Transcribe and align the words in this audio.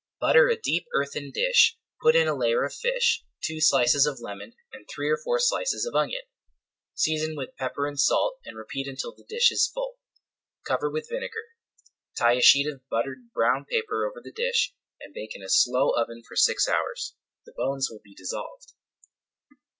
Butter 0.19 0.47
a 0.49 0.57
deep 0.59 0.87
earthen 0.95 1.29
dish, 1.29 1.77
put 2.01 2.15
in 2.15 2.27
a 2.27 2.35
layer 2.35 2.63
of 2.63 2.73
fish, 2.73 3.23
two 3.43 3.61
slices 3.61 4.07
of 4.07 4.19
lemon, 4.19 4.55
and 4.73 4.89
three 4.89 5.11
or 5.11 5.17
four 5.23 5.37
slices 5.37 5.85
of 5.85 5.93
onion. 5.93 6.23
Season 6.95 7.35
with 7.35 7.55
pepper 7.55 7.85
and 7.85 7.99
salt 7.99 8.39
and 8.43 8.57
repeat 8.57 8.87
until 8.87 9.13
the 9.13 9.23
dish 9.23 9.51
is 9.51 9.67
full, 9.71 9.99
cover 10.65 10.89
with 10.89 11.07
vinegar, 11.07 11.49
tie 12.17 12.33
a 12.33 12.41
sheet 12.41 12.65
of 12.65 12.81
buttered 12.89 13.31
brown 13.31 13.63
paper 13.65 14.07
over 14.07 14.19
the 14.23 14.31
dish, 14.33 14.73
and 14.99 15.13
bake 15.13 15.35
in 15.35 15.43
a 15.43 15.49
slow 15.49 15.91
oven 15.91 16.23
for 16.27 16.35
six 16.35 16.67
hours. 16.67 17.13
The 17.45 17.53
bones 17.55 17.89
will 17.91 18.01
be 18.03 18.15
dissolved. 18.15 18.73